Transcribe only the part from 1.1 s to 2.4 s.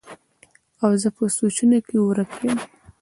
پۀ سوچونو کښې ورک